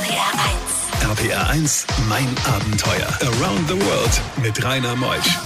[0.00, 0.32] RPR
[1.04, 1.18] 1.
[1.18, 3.06] RPR 1, mein Abenteuer.
[3.20, 5.38] Around the World mit Rainer Meusch.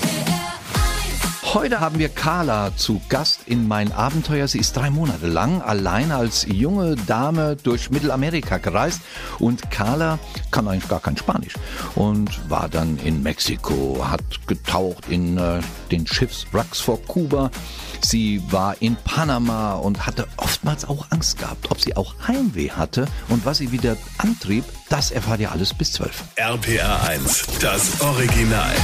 [1.54, 4.48] Heute haben wir Carla zu Gast in Mein Abenteuer.
[4.48, 9.00] Sie ist drei Monate lang allein als junge Dame durch Mittelamerika gereist
[9.38, 10.18] und Carla
[10.50, 11.54] kann eigentlich gar kein Spanisch
[11.94, 15.60] und war dann in Mexiko, hat getaucht in äh,
[15.92, 17.52] den Schiffswracks vor Kuba.
[18.00, 23.06] Sie war in Panama und hatte oftmals auch Angst gehabt, ob sie auch Heimweh hatte
[23.28, 26.24] und was sie wieder antrieb, das erfahrt ihr alles bis zwölf.
[26.34, 28.74] RPR 1, das Original.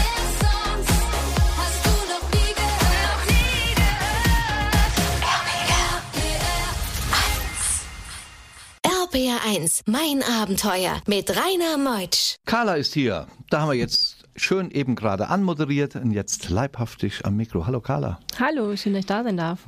[9.13, 12.37] RPR1, mein Abenteuer mit Rainer Meutsch.
[12.45, 13.27] Carla ist hier.
[13.49, 17.67] Da haben wir jetzt schön eben gerade anmoderiert und jetzt leibhaftig am Mikro.
[17.67, 18.21] Hallo Carla.
[18.39, 19.61] Hallo, schön, dass ich da sein darf.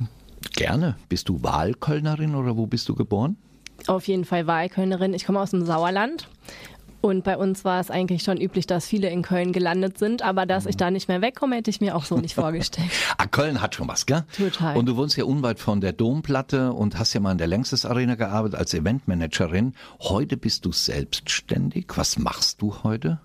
[0.55, 0.95] Gerne.
[1.09, 3.35] Bist du Wahlkölnerin oder wo bist du geboren?
[3.87, 5.13] Auf jeden Fall Wahlkölnerin.
[5.13, 6.29] Ich komme aus dem Sauerland.
[7.05, 10.21] Und bei uns war es eigentlich schon üblich, dass viele in Köln gelandet sind.
[10.21, 12.89] Aber dass ich da nicht mehr wegkomme, hätte ich mir auch so nicht vorgestellt.
[13.17, 14.23] Ah, Köln hat schon was, gell?
[14.37, 14.77] Total.
[14.77, 17.85] Und du wohnst ja unweit von der Domplatte und hast ja mal in der Längstes
[17.85, 19.73] Arena gearbeitet als Eventmanagerin.
[19.99, 21.87] Heute bist du selbstständig.
[21.93, 23.19] Was machst du heute?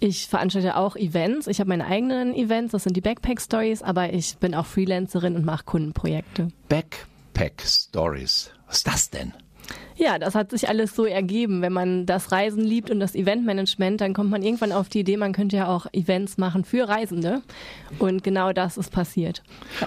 [0.00, 1.46] Ich veranstalte auch Events.
[1.46, 5.36] Ich habe meine eigenen Events, das sind die Backpack Stories, aber ich bin auch Freelancerin
[5.36, 6.48] und mache Kundenprojekte.
[6.68, 8.50] Backpack Stories.
[8.66, 9.32] Was ist das denn?
[9.96, 11.62] Ja, das hat sich alles so ergeben.
[11.62, 15.16] Wenn man das Reisen liebt und das Eventmanagement, dann kommt man irgendwann auf die Idee,
[15.16, 17.42] man könnte ja auch Events machen für Reisende.
[17.98, 19.42] Und genau das ist passiert.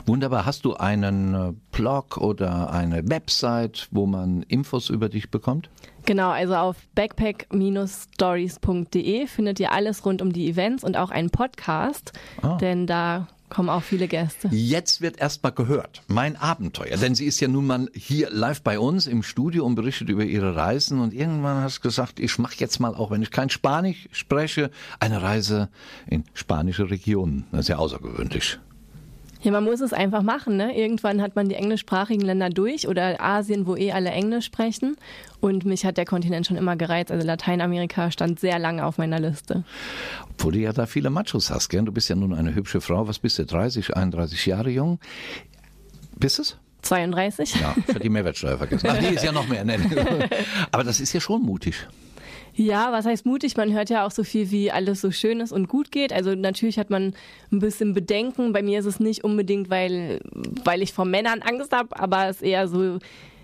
[0.06, 0.45] Wunderbar.
[0.45, 5.70] Hast du einen äh, Blog oder eine Website, wo man Infos über dich bekommt?
[6.06, 12.14] Genau, also auf backpack-stories.de findet ihr alles rund um die Events und auch einen Podcast,
[12.44, 12.58] Ah.
[12.58, 14.50] denn da kommen auch viele Gäste.
[14.52, 16.03] Jetzt wird erstmal gehört.
[16.09, 16.98] Mein Abenteuer.
[16.98, 20.25] Denn sie ist ja nun mal hier live bei uns im Studio und berichtet über
[20.25, 21.00] ihre Reisen.
[21.00, 24.72] Und irgendwann hast du gesagt, ich mache jetzt mal, auch wenn ich kein Spanisch spreche,
[25.00, 25.70] eine Reise
[26.06, 27.45] in spanische Regionen.
[27.53, 28.59] Das ist ja außergewöhnlich.
[29.46, 30.58] Ja, man muss es einfach machen.
[30.58, 30.76] Ne?
[30.76, 34.98] Irgendwann hat man die englischsprachigen Länder durch oder Asien, wo eh alle Englisch sprechen.
[35.39, 37.11] Und mich hat der Kontinent schon immer gereizt.
[37.11, 39.64] Also Lateinamerika stand sehr lange auf meiner Liste.
[40.32, 41.84] Obwohl du ja da viele Machos hast, gell?
[41.84, 43.08] Du bist ja nun eine hübsche Frau.
[43.08, 43.45] Was bist du?
[43.45, 45.00] 30, 31 Jahre jung?
[46.17, 46.58] Bist es?
[46.82, 47.55] 32?
[47.61, 48.88] Ja, ich hatte die Mehrwertsteuer vergessen.
[48.89, 49.64] Ach, die ist ja noch mehr.
[49.64, 49.78] Nee.
[50.72, 51.88] Aber das ist ja schon mutig.
[52.55, 53.58] Ja, was heißt mutig?
[53.58, 56.14] Man hört ja auch so viel, wie alles so schön ist und gut geht.
[56.14, 57.14] Also natürlich hat man
[57.52, 58.54] ein bisschen Bedenken.
[58.54, 60.21] Bei mir ist es nicht unbedingt, weil,
[60.64, 62.99] weil ich vor Männern Angst habe, aber es ist eher so,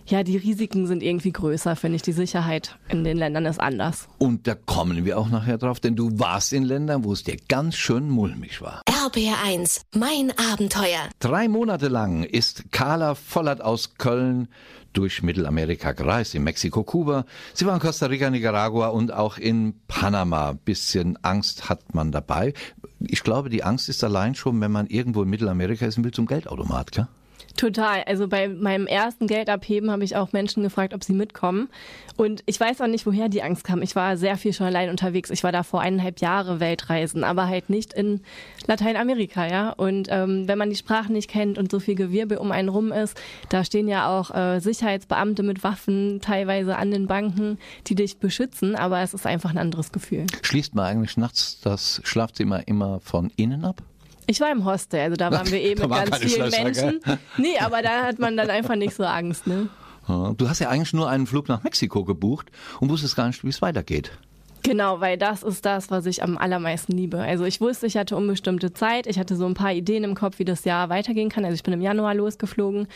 [0.05, 2.01] ja, die Risiken sind irgendwie größer, finde ich.
[2.03, 4.07] Die Sicherheit in den Ländern ist anders.
[4.17, 7.38] Und da kommen wir auch nachher drauf, denn du warst in Ländern, wo es dir
[7.49, 8.81] ganz schön mulmig war.
[9.03, 11.09] RPR 1, mein Abenteuer.
[11.17, 14.47] Drei Monate lang ist Carla Vollert aus Köln
[14.94, 17.25] durch Mittelamerika gereist, in Mexiko, Kuba.
[17.56, 20.53] Sie war in Costa Rica, Nicaragua und auch in Panama.
[20.53, 22.53] Bisschen Angst hat man dabei.
[23.00, 26.13] Ich glaube, die Angst ist allein schon, wenn man irgendwo in Mittelamerika ist und will
[26.13, 27.07] zum Geldautomat, klar?
[27.57, 28.03] Total.
[28.03, 31.69] Also bei meinem ersten Geldabheben habe ich auch Menschen gefragt, ob sie mitkommen.
[32.17, 33.81] Und ich weiß auch nicht, woher die Angst kam.
[33.81, 35.29] Ich war sehr viel schon allein unterwegs.
[35.29, 38.22] Ich war da vor eineinhalb Jahre Weltreisen, aber halt nicht in
[38.67, 39.72] Lateinamerika, ja.
[39.72, 42.91] Und ähm, wenn man die Sprachen nicht kennt und so viel Gewirbel um einen rum
[42.91, 43.19] ist,
[43.50, 47.57] da stehen ja auch äh, Sicherheitsbeamte mit Waffen teilweise an den Banken,
[47.88, 48.75] die dich beschützen.
[48.75, 50.25] Aber es ist einfach ein anderes Gefühl.
[50.41, 53.84] Schließt man eigentlich nachts das Schlafzimmer immer von innen ab?
[54.31, 57.01] Ich war im Hostel, also da waren wir eben Da mit ganz vielen Menschen.
[57.37, 59.67] Nee, aber da hat man dann einfach nicht so Angst, ne?
[60.07, 62.49] Du hast ja eigentlich nur einen Flug nach Mexiko gebucht
[62.79, 64.11] und wusstest gar nicht, wie es weitergeht.
[64.63, 67.19] Genau, weil das ist das, was ich am allermeisten liebe.
[67.19, 69.07] Also ich wusste, ich hatte unbestimmte Zeit.
[69.07, 71.45] Ich hatte so ein paar Ideen im Kopf, wie das Jahr weitergehen kann.
[71.45, 72.87] Also ich bin im Januar losgeflogen.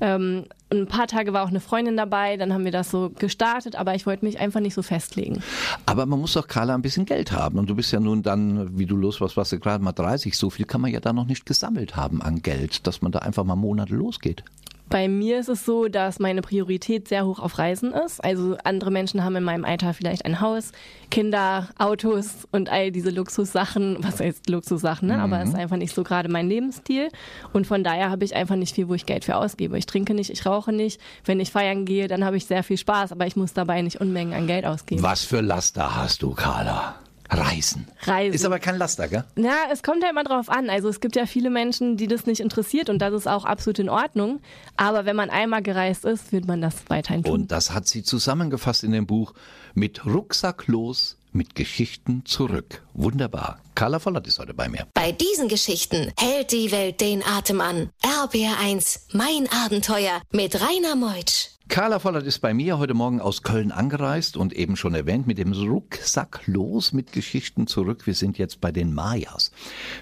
[0.00, 2.36] Ähm, ein paar Tage war auch eine Freundin dabei.
[2.36, 5.42] Dann haben wir das so gestartet, aber ich wollte mich einfach nicht so festlegen.
[5.86, 7.58] Aber man muss doch, Carla, ein bisschen Geld haben.
[7.58, 10.36] Und du bist ja nun dann, wie du los warst, warst du gerade mal 30.
[10.36, 13.20] So viel kann man ja da noch nicht gesammelt haben an Geld, dass man da
[13.20, 14.44] einfach mal Monate losgeht.
[14.88, 18.24] Bei mir ist es so, dass meine Priorität sehr hoch auf Reisen ist.
[18.24, 20.72] Also andere Menschen haben in meinem Alter vielleicht ein Haus,
[21.10, 23.98] Kinder, Autos und all diese Luxussachen.
[24.00, 25.20] Was heißt Luxussachen, ne?
[25.20, 27.08] Aber es ist einfach nicht so gerade mein Lebensstil.
[27.52, 29.76] Und von daher habe ich einfach nicht viel, wo ich Geld für ausgebe.
[29.76, 31.00] Ich trinke nicht, ich rauche nicht.
[31.24, 34.00] Wenn ich feiern gehe, dann habe ich sehr viel Spaß, aber ich muss dabei nicht
[34.00, 35.02] Unmengen an Geld ausgeben.
[35.02, 36.94] Was für Laster hast du, Carla?
[37.30, 37.86] Reisen.
[38.02, 38.34] Reisen.
[38.34, 39.24] Ist aber kein Laster, gell?
[39.36, 40.70] Na, es kommt ja immer drauf an.
[40.70, 43.78] Also es gibt ja viele Menschen, die das nicht interessiert und das ist auch absolut
[43.78, 44.40] in Ordnung.
[44.76, 47.32] Aber wenn man einmal gereist ist, wird man das weiterhin tun.
[47.32, 49.34] Und das hat sie zusammengefasst in dem Buch
[49.74, 52.82] mit Rucksack los, mit Geschichten zurück.
[52.94, 53.60] Wunderbar.
[53.74, 54.86] Carla Vollert ist heute bei mir.
[54.94, 57.90] Bei diesen Geschichten hält die Welt den Atem an.
[58.02, 61.57] RPR 1, mein Abenteuer mit Rainer Meutsch.
[61.68, 65.36] Carla Vollert ist bei mir heute Morgen aus Köln angereist und eben schon erwähnt mit
[65.36, 68.06] dem Rucksack los mit Geschichten zurück.
[68.06, 69.52] Wir sind jetzt bei den Mayas.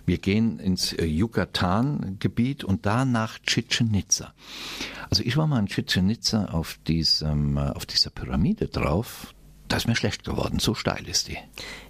[0.06, 4.32] Wir gehen ins äh, Yucatan-Gebiet und da nach Chichen Itza.
[5.10, 9.34] Also ich war mal in Chichen Itza auf diesem, äh, auf dieser Pyramide drauf.
[9.68, 11.38] Da ist mir schlecht geworden, so steil ist die.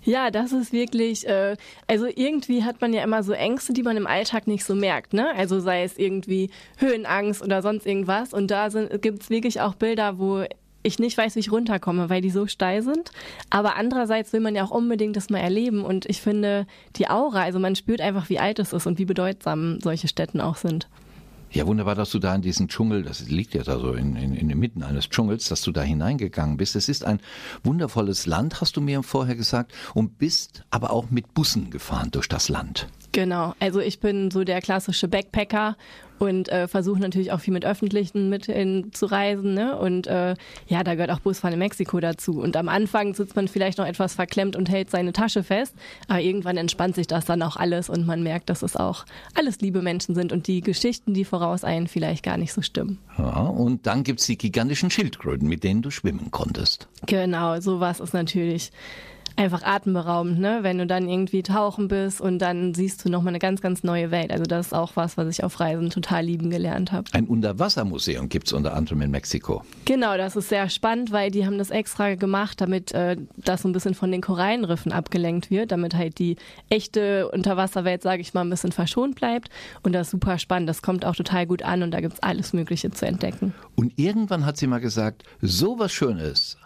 [0.03, 1.57] Ja, das ist wirklich, äh,
[1.87, 5.13] also irgendwie hat man ja immer so Ängste, die man im Alltag nicht so merkt,
[5.13, 5.35] ne?
[5.37, 8.33] Also sei es irgendwie Höhenangst oder sonst irgendwas.
[8.33, 10.45] Und da gibt es wirklich auch Bilder, wo
[10.87, 13.11] ich nicht weiß, wie ich runterkomme, weil die so steil sind.
[13.51, 15.85] Aber andererseits will man ja auch unbedingt das mal erleben.
[15.85, 19.05] Und ich finde die Aura, also man spürt einfach, wie alt es ist und wie
[19.05, 20.89] bedeutsam solche Städten auch sind.
[21.51, 24.35] Ja, wunderbar, dass du da in diesen Dschungel, das liegt ja da so in, in,
[24.35, 26.77] in der Mitte eines Dschungels, dass du da hineingegangen bist.
[26.77, 27.21] Es ist ein
[27.63, 32.29] wundervolles Land, hast du mir vorher gesagt, und bist aber auch mit Bussen gefahren durch
[32.29, 32.89] das Land.
[33.17, 35.79] Genau, also ich bin so der klassische Backpacker
[36.19, 39.55] und äh, versuche natürlich auch viel mit öffentlichen Mitteln zu reisen.
[39.55, 39.79] Ne?
[39.79, 40.35] Und äh,
[40.67, 42.39] ja, da gehört auch Busfahren in Mexiko dazu.
[42.39, 45.75] Und am Anfang sitzt man vielleicht noch etwas verklemmt und hält seine Tasche fest,
[46.09, 49.63] aber irgendwann entspannt sich das dann auch alles und man merkt, dass es auch alles
[49.63, 52.99] liebe Menschen sind und die Geschichten, die voraus einen vielleicht gar nicht so stimmen.
[53.17, 56.87] Ja, und dann gibt's die gigantischen Schildkröten, mit denen du schwimmen konntest.
[57.07, 58.73] Genau, sowas ist natürlich
[59.37, 60.59] einfach atemberaubend, ne?
[60.63, 64.11] wenn du dann irgendwie tauchen bist und dann siehst du nochmal eine ganz, ganz neue
[64.11, 64.31] Welt.
[64.31, 67.05] Also das ist auch was, was ich auf Reisen total lieben gelernt habe.
[67.13, 69.63] Ein Unterwassermuseum gibt's unter anderem in Mexiko.
[69.85, 73.69] Genau, das ist sehr spannend, weil die haben das extra gemacht, damit äh, das so
[73.69, 76.37] ein bisschen von den Korallenriffen abgelenkt wird, damit halt die
[76.71, 79.51] echte Unterwasserwelt, sage ich mal, ein bisschen verschont bleibt.
[79.83, 80.69] Und das ist super spannend.
[80.69, 83.55] Das kommt auch total gut an und da gibt's alles Mögliche zu entdecken.
[83.75, 86.57] Und irgendwann hat sie mal gesagt, so was Schönes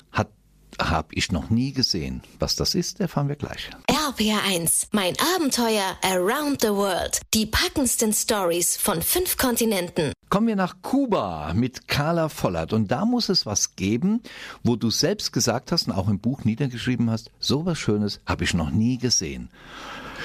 [0.79, 2.23] habe ich noch nie gesehen.
[2.39, 3.71] Was das ist, erfahren wir gleich.
[3.89, 7.21] RPR1, mein Abenteuer around the world.
[7.35, 10.13] Die packendsten Stories von fünf Kontinenten.
[10.29, 12.73] Kommen wir nach Kuba mit Carla Vollert.
[12.73, 14.23] Und da muss es was geben,
[14.63, 18.45] wo du selbst gesagt hast und auch im Buch niedergeschrieben hast, so was Schönes habe
[18.45, 19.51] ich noch nie gesehen.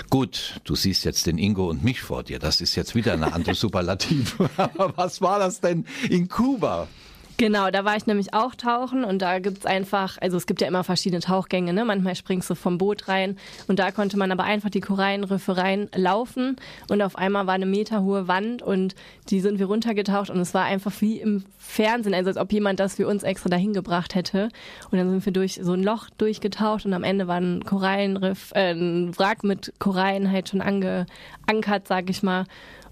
[0.10, 2.40] Gut, du siehst jetzt den Ingo und mich vor dir.
[2.40, 4.38] Das ist jetzt wieder eine andere Superlativ.
[4.58, 6.88] Aber was war das denn in Kuba?
[7.38, 10.68] Genau, da war ich nämlich auch tauchen und da gibt's einfach, also es gibt ja
[10.68, 11.84] immer verschiedene Tauchgänge, ne?
[11.84, 13.38] manchmal springst du vom Boot rein
[13.68, 16.56] und da konnte man aber einfach die Korallenriffe reinlaufen
[16.88, 18.96] und auf einmal war eine meterhohe Wand und
[19.30, 22.80] die sind wir runtergetaucht und es war einfach wie im Fernsehen, also als ob jemand
[22.80, 24.48] das für uns extra dahin gebracht hätte
[24.92, 28.54] und dann sind wir durch so ein Loch durchgetaucht und am Ende war ein Korallenriff,
[28.56, 32.46] äh, ein Wrack mit Korallen halt schon angeankert, sag ich mal.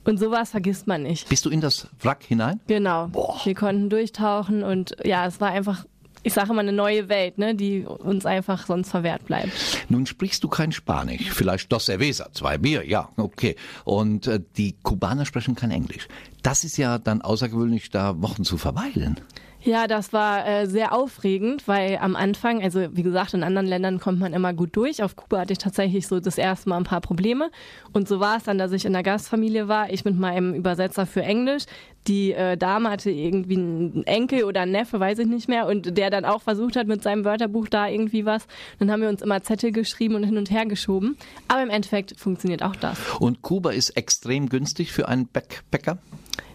[0.05, 1.29] Und sowas vergisst man nicht.
[1.29, 2.59] Bist du in das Wrack hinein?
[2.67, 3.09] Genau.
[3.43, 5.85] Wir konnten durchtauchen und ja, es war einfach,
[6.23, 9.51] ich sage immer, eine neue Welt, ne, die uns einfach sonst verwehrt bleibt.
[9.89, 13.55] Nun sprichst du kein Spanisch, vielleicht dos cerveza, zwei Bier, ja, okay.
[13.85, 16.07] Und äh, die Kubaner sprechen kein Englisch.
[16.41, 19.19] Das ist ja dann außergewöhnlich, da Wochen zu verweilen.
[19.65, 23.97] Ja, das war äh, sehr aufregend, weil am Anfang, also wie gesagt, in anderen Ländern
[23.97, 25.01] kommt man immer gut durch.
[25.01, 27.49] Auf Kuba hatte ich tatsächlich so das erste Mal ein paar Probleme.
[27.93, 31.05] Und so war es dann, dass ich in der Gastfamilie war, ich mit meinem Übersetzer
[31.05, 31.63] für Englisch.
[32.07, 35.97] Die äh, Dame hatte irgendwie einen Enkel oder einen Neffe, weiß ich nicht mehr, und
[35.97, 38.45] der dann auch versucht hat mit seinem Wörterbuch da irgendwie was.
[38.79, 41.17] Dann haben wir uns immer Zettel geschrieben und hin und her geschoben.
[41.47, 42.99] Aber im Endeffekt funktioniert auch das.
[43.19, 45.97] Und Kuba ist extrem günstig für einen Backpacker?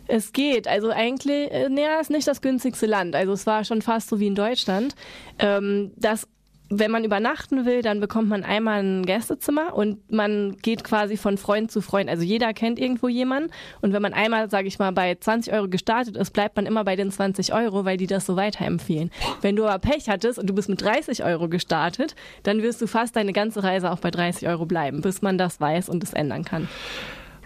[0.07, 0.67] Es geht.
[0.67, 3.15] Also eigentlich, äh, naja, ist nicht das günstigste Land.
[3.15, 4.95] Also es war schon fast so wie in Deutschland.
[5.39, 6.27] Ähm, das
[6.71, 11.39] wenn man übernachten will, dann bekommt man einmal ein Gästezimmer und man geht quasi von
[11.39, 12.11] Freund zu Freund.
[12.11, 13.51] Also jeder kennt irgendwo jemanden.
[13.81, 16.85] Und wenn man einmal, sage ich mal, bei 20 Euro gestartet ist, bleibt man immer
[16.85, 19.11] bei den 20 Euro, weil die das so weiterempfehlen.
[19.41, 22.87] Wenn du aber Pech hattest und du bist mit 30 Euro gestartet, dann wirst du
[22.87, 26.13] fast deine ganze Reise auch bei 30 Euro bleiben, bis man das weiß und es
[26.13, 26.69] ändern kann.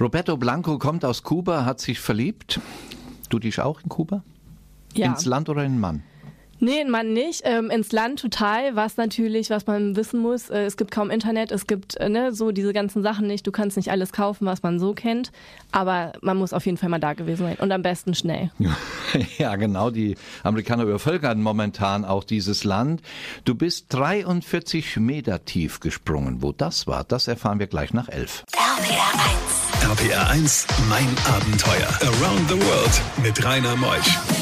[0.00, 2.60] Roberto Blanco kommt aus Kuba, hat sich verliebt.
[3.28, 4.24] Du dich auch in Kuba?
[4.94, 5.06] Ja.
[5.06, 6.02] Ins Land oder in den Mann?
[6.62, 7.42] Nee, man nicht.
[7.44, 11.50] Ähm, ins Land total, was natürlich, was man wissen muss, äh, es gibt kaum Internet,
[11.50, 13.44] es gibt äh, ne, so diese ganzen Sachen nicht.
[13.44, 15.32] Du kannst nicht alles kaufen, was man so kennt,
[15.72, 18.50] aber man muss auf jeden Fall mal da gewesen sein und am besten schnell.
[19.36, 19.90] Ja, genau.
[19.90, 23.02] Die Amerikaner übervölkern momentan auch dieses Land.
[23.44, 26.40] Du bist 43 Meter tief gesprungen.
[26.40, 28.44] Wo das war, das erfahren wir gleich nach elf.
[28.54, 30.00] RPR 1.
[30.00, 31.88] RPR 1, mein Abenteuer.
[32.00, 34.41] Around the World mit Rainer Meusch.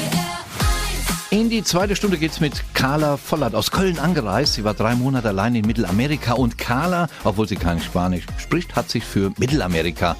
[1.33, 4.55] In die zweite Stunde geht's mit Carla Vollert aus Köln angereist.
[4.55, 8.89] Sie war drei Monate allein in Mittelamerika und Carla, obwohl sie kein Spanisch spricht, hat
[8.89, 10.17] sich für Mittelamerika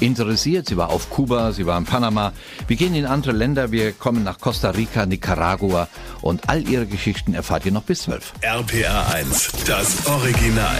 [0.00, 0.68] interessiert.
[0.68, 2.32] Sie war auf Kuba, sie war in Panama.
[2.66, 5.86] Wir gehen in andere Länder, wir kommen nach Costa Rica, Nicaragua
[6.22, 8.32] und all ihre Geschichten erfahrt ihr noch bis zwölf.
[8.40, 10.76] RPR 1, das Original.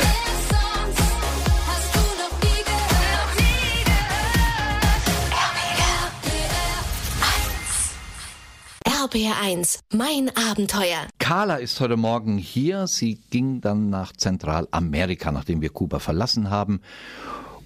[9.09, 11.07] RPR1, mein Abenteuer.
[11.19, 12.87] Carla ist heute Morgen hier.
[12.87, 16.83] Sie ging dann nach Zentralamerika, nachdem wir Kuba verlassen haben.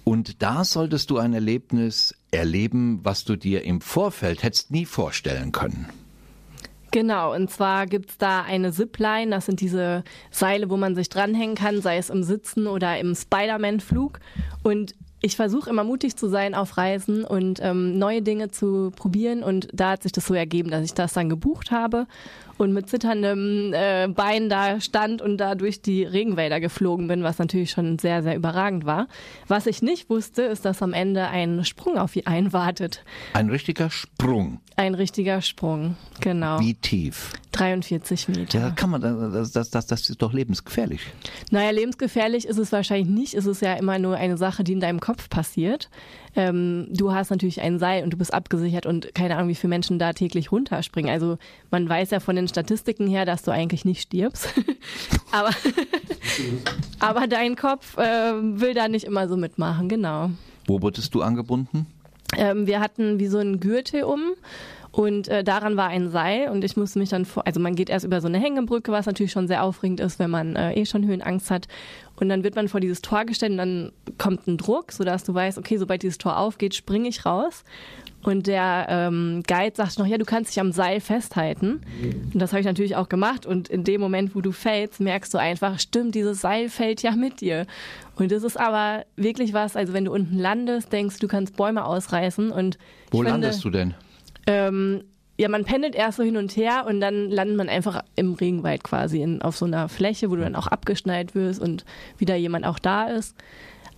[0.05, 5.51] Und da solltest du ein Erlebnis erleben, was du dir im Vorfeld hättest nie vorstellen
[5.51, 5.89] können.
[6.91, 11.09] Genau, und zwar gibt es da eine Zipline, das sind diese Seile, wo man sich
[11.09, 14.19] dranhängen kann, sei es im Sitzen oder im Spider-Man-Flug.
[14.61, 19.41] Und ich versuche immer mutig zu sein auf Reisen und ähm, neue Dinge zu probieren.
[19.41, 22.07] Und da hat sich das so ergeben, dass ich das dann gebucht habe
[22.63, 27.37] und mit zitterndem äh, Bein da stand und da durch die Regenwälder geflogen bin, was
[27.37, 29.07] natürlich schon sehr, sehr überragend war.
[29.47, 33.03] Was ich nicht wusste, ist, dass am Ende ein Sprung auf ihn einwartet.
[33.33, 34.59] Ein richtiger Sprung.
[34.75, 36.59] Ein richtiger Sprung, genau.
[36.59, 37.33] Wie tief?
[37.51, 38.59] 43 Meter.
[38.59, 41.01] Ja, kann man, das, das, das, das ist doch lebensgefährlich.
[41.51, 43.33] Naja, lebensgefährlich ist es wahrscheinlich nicht.
[43.35, 45.89] Es ist ja immer nur eine Sache, die in deinem Kopf passiert.
[46.35, 49.69] Ähm, du hast natürlich ein Seil und du bist abgesichert und keine Ahnung, wie viele
[49.69, 51.11] Menschen da täglich runterspringen.
[51.11, 51.37] Also
[51.71, 54.49] man weiß ja von den Statistiken her, dass du eigentlich nicht stirbst.
[55.31, 55.51] aber,
[56.99, 60.31] aber dein Kopf äh, will da nicht immer so mitmachen, genau.
[60.65, 61.87] Wo wurdest du angebunden?
[62.35, 64.21] Ähm, wir hatten wie so einen Gürtel um
[64.93, 67.89] und äh, daran war ein Seil und ich musste mich dann vor, also man geht
[67.89, 70.85] erst über so eine Hängebrücke, was natürlich schon sehr aufregend ist, wenn man äh, eh
[70.85, 71.67] schon Höhenangst hat.
[72.15, 75.33] Und dann wird man vor dieses Tor gestellt und dann kommt ein Druck, sodass du
[75.33, 77.63] weißt, okay, sobald dieses Tor aufgeht, springe ich raus.
[78.21, 81.81] Und der ähm, Guide sagt noch, ja, du kannst dich am Seil festhalten.
[82.31, 83.47] Und das habe ich natürlich auch gemacht.
[83.47, 87.15] Und in dem Moment, wo du fällst, merkst du einfach, stimmt, dieses Seil fällt ja
[87.15, 87.65] mit dir.
[88.15, 91.83] Und das ist aber wirklich was, also wenn du unten landest, denkst du, kannst Bäume
[91.83, 92.51] ausreißen.
[92.51, 92.77] Und
[93.09, 93.95] Wo finde, landest du denn?
[94.47, 95.03] Ähm,
[95.37, 98.83] ja, man pendelt erst so hin und her und dann landet man einfach im Regenwald
[98.83, 101.85] quasi in, auf so einer Fläche, wo du dann auch abgeschnallt wirst und
[102.17, 103.35] wieder jemand auch da ist.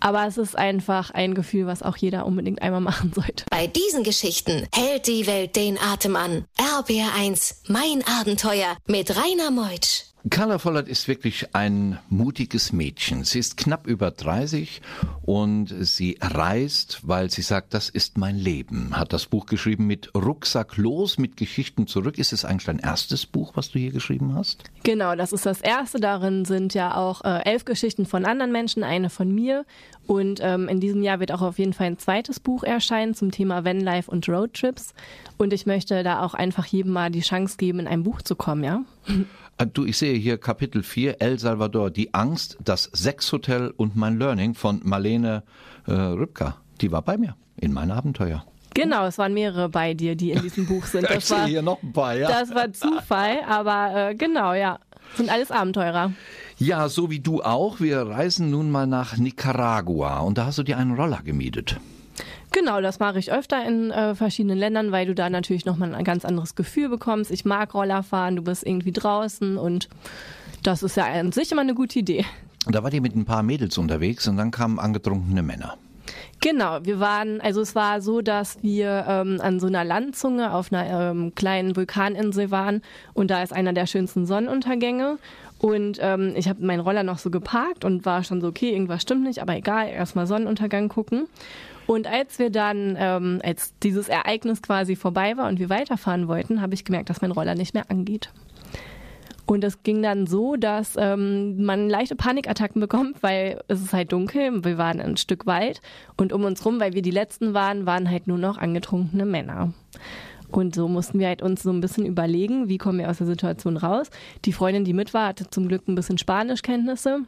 [0.00, 3.44] Aber es ist einfach ein Gefühl, was auch jeder unbedingt einmal machen sollte.
[3.50, 6.44] Bei diesen Geschichten hält die Welt den Atem an.
[6.58, 10.05] RBR1, mein Abenteuer mit Rainer Meutsch.
[10.28, 13.22] Carla Vollert ist wirklich ein mutiges Mädchen.
[13.22, 14.82] Sie ist knapp über 30
[15.24, 18.96] und sie reist, weil sie sagt, das ist mein Leben.
[18.96, 22.18] Hat das Buch geschrieben mit Rucksack los, mit Geschichten zurück.
[22.18, 24.64] Ist es eigentlich dein erstes Buch, was du hier geschrieben hast?
[24.82, 26.00] Genau, das ist das erste.
[26.00, 29.64] Darin sind ja auch äh, elf Geschichten von anderen Menschen, eine von mir.
[30.08, 33.30] Und ähm, in diesem Jahr wird auch auf jeden Fall ein zweites Buch erscheinen zum
[33.30, 34.92] Thema Vanlife und Roadtrips.
[35.36, 38.34] Und ich möchte da auch einfach jedem mal die Chance geben, in ein Buch zu
[38.34, 38.82] kommen, ja.
[39.58, 44.18] Äh, Du, ich sehe hier Kapitel 4, El Salvador, die Angst, das Sexhotel und mein
[44.18, 45.42] Learning von Marlene
[45.86, 46.56] äh, Rübka.
[46.80, 48.44] Die war bei mir in mein Abenteuer.
[48.74, 51.04] Genau, es waren mehrere bei dir, die in diesem Buch sind.
[51.08, 52.28] ich Das sehe war, hier noch ein paar, ja.
[52.28, 54.78] das war Zufall, aber äh, genau, ja.
[55.14, 56.12] Sind alles Abenteurer.
[56.58, 57.80] Ja, so wie du auch.
[57.80, 61.78] Wir reisen nun mal nach Nicaragua und da hast du dir einen Roller gemietet.
[62.58, 66.04] Genau, das mache ich öfter in äh, verschiedenen Ländern, weil du da natürlich nochmal ein
[66.04, 67.30] ganz anderes Gefühl bekommst.
[67.30, 69.90] Ich mag Roller fahren, du bist irgendwie draußen und
[70.62, 72.24] das ist ja an sich immer eine gute Idee.
[72.64, 75.76] Und da war die mit ein paar Mädels unterwegs und dann kamen angetrunkene Männer.
[76.40, 80.72] Genau, wir waren, also es war so, dass wir ähm, an so einer Landzunge auf
[80.72, 82.80] einer ähm, kleinen Vulkaninsel waren
[83.12, 85.18] und da ist einer der schönsten Sonnenuntergänge.
[85.58, 89.02] Und ähm, ich habe meinen Roller noch so geparkt und war schon so, okay, irgendwas
[89.02, 91.26] stimmt nicht, aber egal, erstmal Sonnenuntergang gucken.
[91.86, 96.60] Und als wir dann, ähm, als dieses Ereignis quasi vorbei war und wir weiterfahren wollten,
[96.60, 98.30] habe ich gemerkt, dass mein Roller nicht mehr angeht.
[99.46, 104.10] Und es ging dann so, dass ähm, man leichte Panikattacken bekommt, weil es ist halt
[104.10, 105.80] dunkel, wir waren ein Stück Wald
[106.16, 109.72] und um uns rum, weil wir die Letzten waren, waren halt nur noch angetrunkene Männer.
[110.50, 113.26] Und so mussten wir halt uns so ein bisschen überlegen, wie kommen wir aus der
[113.26, 114.10] Situation raus.
[114.44, 117.20] Die Freundin, die mit war, hatte zum Glück ein bisschen Spanischkenntnisse.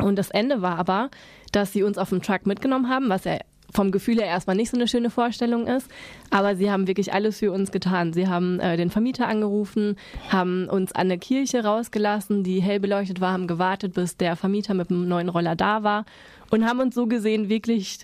[0.00, 1.10] Und das Ende war aber,
[1.50, 3.38] dass sie uns auf dem Truck mitgenommen haben, was ja
[3.72, 5.88] vom Gefühl her erstmal nicht so eine schöne Vorstellung ist.
[6.30, 8.12] Aber sie haben wirklich alles für uns getan.
[8.12, 9.96] Sie haben äh, den Vermieter angerufen,
[10.28, 14.74] haben uns an eine Kirche rausgelassen, die hell beleuchtet war, haben gewartet, bis der Vermieter
[14.74, 16.04] mit dem neuen Roller da war
[16.50, 17.98] und haben uns so gesehen wirklich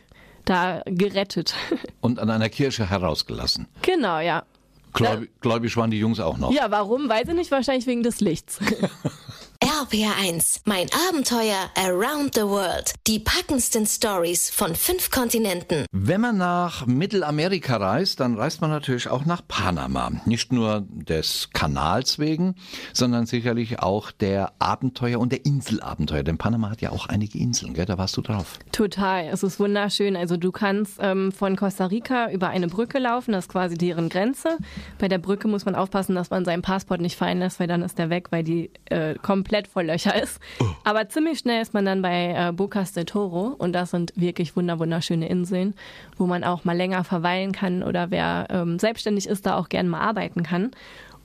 [0.44, 1.54] da gerettet.
[2.00, 3.66] Und an einer Kirche herausgelassen.
[3.82, 4.44] genau, ja.
[4.92, 6.52] Gläubig, gläubig waren die Jungs auch noch.
[6.52, 7.08] Ja, warum?
[7.08, 8.61] Weiß ich nicht, wahrscheinlich wegen des Lichts.
[9.76, 12.95] RPR1, mein Abenteuer around the world.
[13.06, 15.85] Die packendsten Stories von fünf Kontinenten.
[15.92, 20.12] Wenn man nach Mittelamerika reist, dann reist man natürlich auch nach Panama.
[20.25, 22.54] Nicht nur des Kanals wegen,
[22.95, 26.23] sondern sicherlich auch der Abenteuer und der Inselabenteuer.
[26.23, 27.85] Denn Panama hat ja auch einige Inseln, gell?
[27.85, 28.59] Da warst du drauf.
[28.73, 30.16] Total, es ist wunderschön.
[30.16, 34.09] Also du kannst ähm, von Costa Rica über eine Brücke laufen, das ist quasi deren
[34.09, 34.56] Grenze.
[34.99, 37.83] Bei der Brücke muss man aufpassen, dass man seinen Passport nicht fallen lässt, weil dann
[37.83, 40.38] ist der weg, weil die äh, komplett voll Löcher ist.
[40.85, 44.56] Aber ziemlich schnell ist man dann bei äh, Bocas del Toro und das sind wirklich
[44.56, 45.75] wunder wunderschöne Inseln,
[46.16, 49.88] wo man auch mal länger verweilen kann oder wer ähm, selbstständig ist, da auch gerne
[49.88, 50.70] mal arbeiten kann.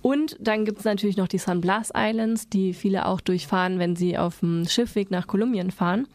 [0.01, 3.95] Und dann gibt es natürlich noch die San Blas Islands, die viele auch durchfahren, wenn
[3.95, 6.07] sie auf dem Schiffweg nach Kolumbien fahren.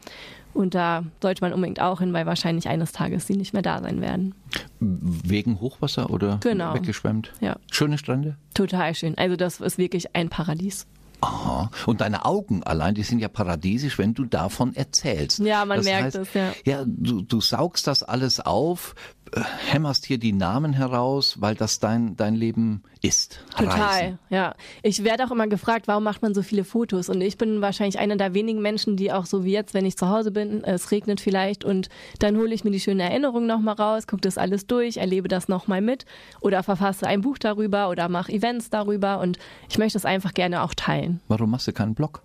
[0.53, 3.79] Und da sollte man unbedingt auch hin, weil wahrscheinlich eines Tages sie nicht mehr da
[3.81, 4.33] sein werden.
[4.79, 6.73] Wegen Hochwasser oder Genau.
[6.73, 7.31] weggeschwemmt?
[7.41, 7.57] Ja.
[7.71, 8.35] Schöne Strände?
[8.55, 9.15] Total schön.
[9.17, 10.87] Also das ist wirklich ein Paradies.
[11.21, 11.71] Aha.
[11.85, 15.39] Und deine Augen allein, die sind ja paradiesisch, wenn du davon erzählst.
[15.39, 16.53] Ja, man das merkt es, ja.
[16.65, 18.93] Ja, du, du saugst das alles auf,
[19.31, 23.39] äh, hämmerst hier die Namen heraus, weil das dein, dein Leben ist.
[23.57, 24.19] Total, Reisen.
[24.29, 24.53] ja.
[24.83, 27.09] Ich werde auch immer gefragt, warum macht man so viele Fotos?
[27.09, 29.97] Und ich bin wahrscheinlich einer der wenigen Menschen, die auch so wie jetzt, wenn ich
[29.97, 33.75] zu Hause bin, es regnet vielleicht und dann hole ich mir die schönen Erinnerungen nochmal
[33.75, 36.05] raus, gucke das alles durch, erlebe das nochmal mit
[36.39, 39.37] oder verfasse ein Buch darüber oder mache Events darüber und
[39.69, 41.06] ich möchte es einfach gerne auch teilen.
[41.27, 42.21] Warum machst du keinen Blog?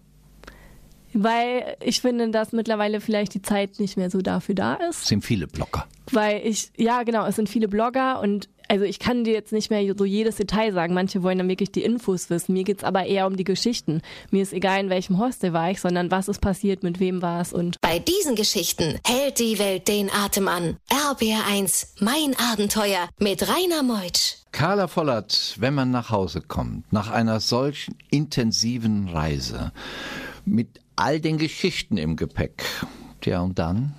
[1.15, 5.03] Weil ich finde, dass mittlerweile vielleicht die Zeit nicht mehr so dafür da ist.
[5.03, 5.87] Es sind viele Blogger.
[6.11, 9.69] Weil ich, ja genau, es sind viele Blogger und also ich kann dir jetzt nicht
[9.69, 10.95] mehr so jedes Detail sagen.
[10.95, 12.55] Manche wollen dann wirklich die Infos wissen.
[12.55, 14.01] Mir geht's aber eher um die Geschichten.
[14.31, 17.43] Mir ist egal, in welchem Hostel war ich, sondern was ist passiert, mit wem war
[17.43, 20.79] es und Bei diesen Geschichten hält die Welt den Atem an.
[20.89, 24.37] RBR1, mein Abenteuer mit Rainer Meutsch.
[24.53, 29.73] Carla Vollert, wenn man nach Hause kommt, nach einer solchen intensiven Reise,
[30.47, 32.65] mit all den Geschichten im Gepäck,
[33.23, 33.93] ja und dann,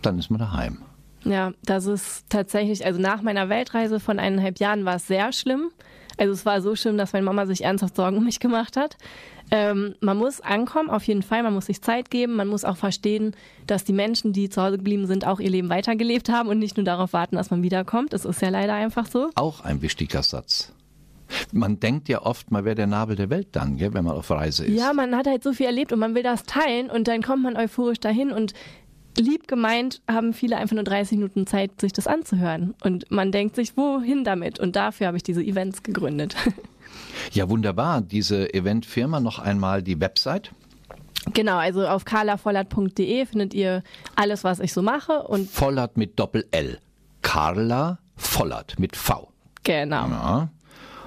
[0.00, 0.78] dann ist man daheim.
[1.26, 5.70] Ja, das ist tatsächlich, also nach meiner Weltreise von eineinhalb Jahren war es sehr schlimm.
[6.18, 8.96] Also es war so schlimm, dass meine Mama sich ernsthaft Sorgen um mich gemacht hat.
[9.50, 11.42] Ähm, man muss ankommen, auf jeden Fall.
[11.42, 12.36] Man muss sich Zeit geben.
[12.36, 15.68] Man muss auch verstehen, dass die Menschen, die zu Hause geblieben sind, auch ihr Leben
[15.68, 18.12] weitergelebt haben und nicht nur darauf warten, dass man wiederkommt.
[18.12, 19.30] Das ist ja leider einfach so.
[19.34, 20.72] Auch ein wichtiger Satz.
[21.52, 24.30] Man denkt ja oft, man wäre der Nabel der Welt dann, gell, wenn man auf
[24.30, 24.78] Reise ist.
[24.78, 27.42] Ja, man hat halt so viel erlebt und man will das teilen und dann kommt
[27.42, 28.54] man euphorisch dahin und
[29.18, 32.74] lieb gemeint haben viele einfach nur 30 Minuten Zeit, sich das anzuhören.
[32.82, 34.58] Und man denkt sich, wohin damit?
[34.58, 36.36] Und dafür habe ich diese Events gegründet.
[37.32, 38.00] Ja, wunderbar.
[38.02, 40.50] Diese Eventfirma noch einmal die Website.
[41.34, 43.82] genau, also auf carlavollert.de findet ihr
[44.14, 46.78] alles, was ich so mache und Vollert mit Doppel-L.
[47.22, 49.30] Carla Vollert mit V.
[49.64, 50.08] genau.
[50.08, 50.48] Ja.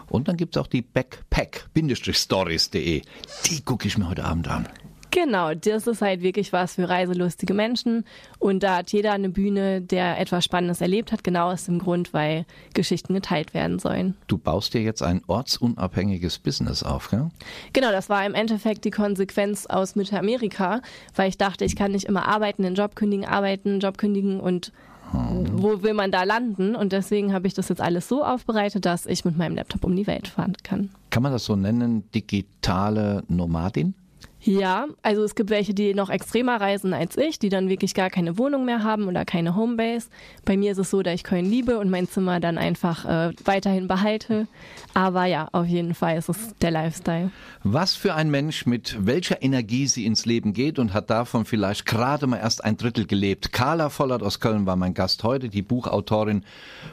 [0.09, 3.01] Und dann gibt's auch die Backpack-Stories.de.
[3.45, 4.67] Die gucke ich mir heute Abend an.
[5.11, 8.05] Genau, das ist halt wirklich was für reiselustige Menschen.
[8.37, 12.13] Und da hat jeder eine Bühne, der etwas Spannendes erlebt hat, genau aus dem Grund,
[12.13, 14.15] weil Geschichten geteilt werden sollen.
[14.27, 17.29] Du baust dir jetzt ein ortsunabhängiges Business auf, gell?
[17.73, 20.81] Genau, das war im Endeffekt die Konsequenz aus Mittelamerika,
[21.15, 24.71] weil ich dachte, ich kann nicht immer arbeiten, den Job kündigen, arbeiten, Job kündigen und
[25.11, 26.75] wo will man da landen?
[26.75, 29.95] Und deswegen habe ich das jetzt alles so aufbereitet, dass ich mit meinem Laptop um
[29.95, 30.91] die Welt fahren kann.
[31.09, 33.95] Kann man das so nennen, digitale Nomadin?
[34.41, 38.09] Ja, also es gibt welche, die noch extremer reisen als ich, die dann wirklich gar
[38.09, 40.07] keine Wohnung mehr haben oder keine Homebase.
[40.45, 43.33] Bei mir ist es so, dass ich Köln liebe und mein Zimmer dann einfach äh,
[43.43, 44.47] weiterhin behalte.
[44.93, 47.31] Aber ja, auf jeden Fall ist es der Lifestyle.
[47.63, 51.85] Was für ein Mensch mit welcher Energie sie ins Leben geht und hat davon vielleicht
[51.85, 53.51] gerade mal erst ein Drittel gelebt.
[53.51, 56.45] Carla Vollert aus Köln war mein Gast heute, die Buchautorin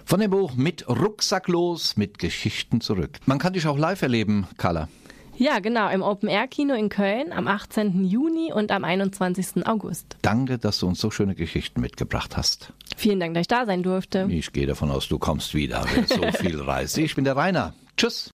[0.05, 3.19] von dem Buch Mit Rucksack los, mit Geschichten zurück.
[3.27, 4.89] Man kann dich auch live erleben, Carla.
[5.39, 8.05] Ja, genau, im Open Air Kino in Köln am 18.
[8.05, 9.67] Juni und am 21.
[9.67, 10.17] August.
[10.23, 12.73] Danke, dass du uns so schöne Geschichten mitgebracht hast.
[12.97, 14.27] Vielen Dank, dass ich da sein durfte.
[14.31, 16.97] Ich gehe davon aus, du kommst wieder, wer so viel reist.
[16.97, 17.75] Ich bin der Rainer.
[17.99, 18.25] Tschüss.